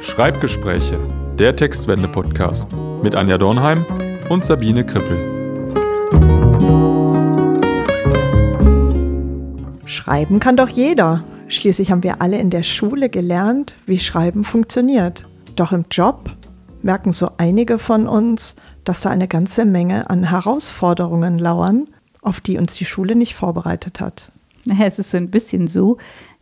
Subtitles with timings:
[0.00, 0.98] Schreibgespräche,
[1.38, 3.84] der Textwende-Podcast mit Anja Dornheim
[4.28, 5.16] und Sabine Krippel.
[9.84, 11.24] Schreiben kann doch jeder.
[11.48, 15.24] Schließlich haben wir alle in der Schule gelernt, wie Schreiben funktioniert.
[15.56, 16.30] Doch im Job
[16.82, 21.88] merken so einige von uns, dass da eine ganze Menge an Herausforderungen lauern,
[22.22, 24.30] auf die uns die Schule nicht vorbereitet hat.
[24.64, 25.98] Naja, es ist so ein bisschen so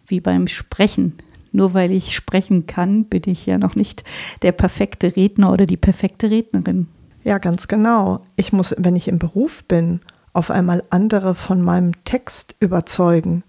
[0.06, 1.14] wie beim Sprechen.
[1.56, 4.04] Nur weil ich sprechen kann, bin ich ja noch nicht
[4.42, 6.86] der perfekte Redner oder die perfekte Rednerin.
[7.24, 8.20] Ja, ganz genau.
[8.36, 10.00] Ich muss, wenn ich im Beruf bin,
[10.34, 13.42] auf einmal andere von meinem Text überzeugen.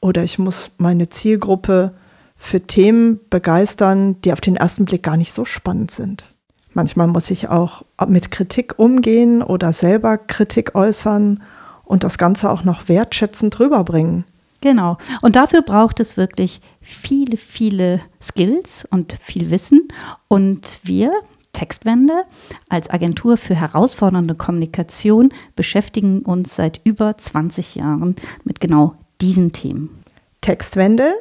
[0.00, 1.92] Oder ich muss meine Zielgruppe
[2.34, 6.24] für Themen begeistern, die auf den ersten Blick gar nicht so spannend sind.
[6.72, 11.42] Manchmal muss ich auch mit Kritik umgehen oder selber Kritik äußern
[11.84, 14.24] und das Ganze auch noch wertschätzend rüberbringen.
[14.60, 14.98] Genau.
[15.22, 19.88] Und dafür braucht es wirklich viele, viele Skills und viel Wissen.
[20.26, 21.12] Und wir,
[21.52, 22.22] Textwende,
[22.68, 30.02] als Agentur für herausfordernde Kommunikation beschäftigen uns seit über 20 Jahren mit genau diesen Themen.
[30.40, 31.14] Textwende,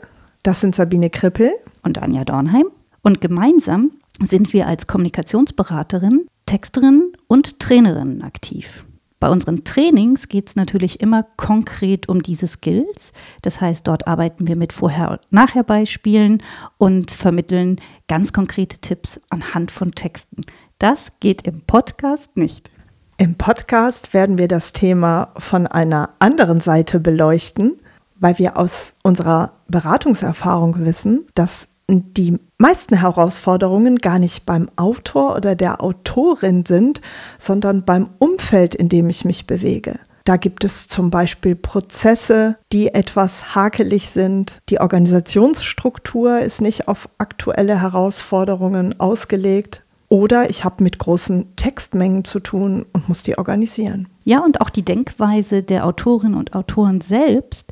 [0.44, 1.52] das sind Sabine Krippel
[1.84, 2.68] und Anja Dornheim.
[3.02, 8.87] Und gemeinsam sind wir als Kommunikationsberaterin, Texterin und Trainerin aktiv.
[9.20, 13.14] Bei unseren Trainings geht es natürlich immer konkret um diese Skills.
[13.42, 16.44] Das heißt, dort arbeiten wir mit Vorher- und Nachher-Beispielen
[16.78, 20.44] und vermitteln ganz konkrete Tipps anhand von Texten.
[20.78, 22.70] Das geht im Podcast nicht.
[23.18, 27.78] Im Podcast werden wir das Thema von einer anderen Seite beleuchten,
[28.20, 35.56] weil wir aus unserer Beratungserfahrung wissen, dass die meisten Herausforderungen gar nicht beim Autor oder
[35.56, 37.02] der Autorin sind,
[37.38, 40.00] sondern beim Umfeld, in dem ich mich bewege.
[40.26, 44.60] Da gibt es zum Beispiel Prozesse, die etwas hakelig sind.
[44.68, 49.84] Die Organisationsstruktur ist nicht auf aktuelle Herausforderungen ausgelegt.
[50.10, 54.10] Oder ich habe mit großen Textmengen zu tun und muss die organisieren.
[54.26, 57.72] Ja, und auch die Denkweise der Autorinnen und Autoren selbst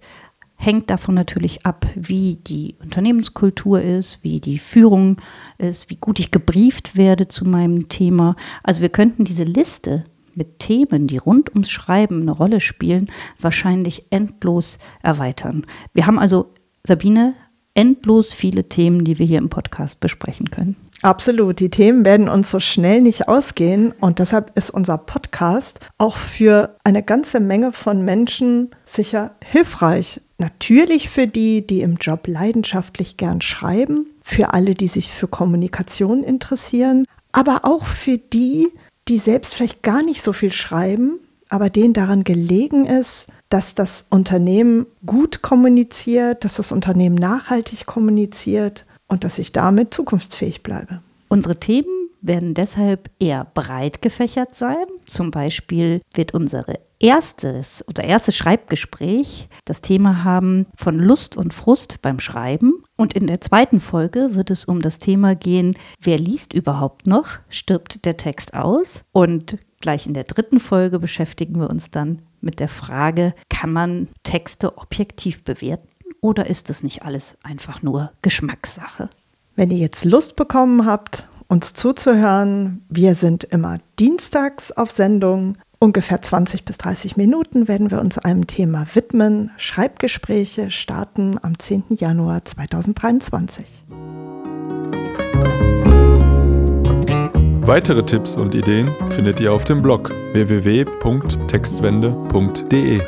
[0.66, 5.18] hängt davon natürlich ab, wie die Unternehmenskultur ist, wie die Führung
[5.58, 8.36] ist, wie gut ich gebrieft werde zu meinem Thema.
[8.64, 13.08] Also wir könnten diese Liste mit Themen, die rund ums Schreiben eine Rolle spielen,
[13.40, 15.66] wahrscheinlich endlos erweitern.
[15.94, 16.52] Wir haben also,
[16.84, 17.36] Sabine,
[17.74, 20.76] endlos viele Themen, die wir hier im Podcast besprechen können.
[21.02, 21.60] Absolut.
[21.60, 26.78] Die Themen werden uns so schnell nicht ausgehen und deshalb ist unser Podcast auch für
[26.84, 30.22] eine ganze Menge von Menschen sicher hilfreich.
[30.38, 36.24] Natürlich für die, die im Job leidenschaftlich gern schreiben, für alle, die sich für Kommunikation
[36.24, 38.68] interessieren, aber auch für die,
[39.08, 41.20] die selbst vielleicht gar nicht so viel schreiben,
[41.50, 48.86] aber denen daran gelegen ist, dass das Unternehmen gut kommuniziert, dass das Unternehmen nachhaltig kommuniziert
[49.08, 51.02] und dass ich damit zukunftsfähig bleibe.
[51.28, 54.86] Unsere Themen werden deshalb eher breit gefächert sein.
[55.06, 56.66] Zum Beispiel wird unser
[57.00, 62.84] erstes oder erstes Schreibgespräch das Thema haben von Lust und Frust beim Schreiben.
[62.96, 67.40] Und in der zweiten Folge wird es um das Thema gehen, wer liest überhaupt noch?
[67.50, 69.04] Stirbt der Text aus?
[69.12, 74.08] Und gleich in der dritten Folge beschäftigen wir uns dann mit der Frage, kann man
[74.24, 75.90] Texte objektiv bewerten?
[76.26, 79.12] Oder ist es nicht alles einfach nur Geschmackssache?
[79.56, 85.56] Wenn ihr jetzt Lust bekommen habt, uns zuzuhören, wir sind immer dienstags auf Sendung.
[85.78, 89.52] Ungefähr 20 bis 30 Minuten werden wir uns einem Thema widmen.
[89.58, 91.84] Schreibgespräche starten am 10.
[91.90, 93.86] Januar 2023.
[97.62, 103.02] Weitere Tipps und Ideen findet ihr auf dem Blog www.textwende.de.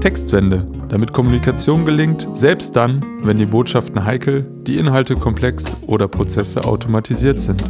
[0.00, 6.64] Textwende, damit Kommunikation gelingt, selbst dann, wenn die Botschaften heikel, die Inhalte komplex oder Prozesse
[6.64, 7.62] automatisiert sind.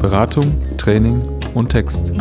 [0.00, 0.44] Beratung,
[0.76, 1.22] Training
[1.54, 2.12] und Text.